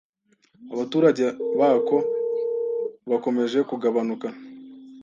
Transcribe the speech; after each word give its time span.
abaturage 0.73 1.25
bako 1.59 1.97
bakomeje 3.09 3.59
kugabanuka, 3.69 4.27